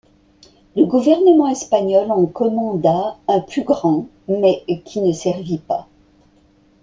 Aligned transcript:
Le 0.75 0.83
Gouvernement 0.85 1.47
espagnol 1.47 2.09
en 2.09 2.25
commanda 2.25 3.19
un 3.27 3.39
plus 3.39 3.63
grand 3.63 4.07
mais 4.27 4.63
qui 4.83 4.99
ne 4.99 5.13
servit 5.13 5.59
pas. 5.59 5.87